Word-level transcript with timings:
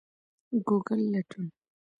ګوګل 0.65 1.01
لټون 1.13 1.47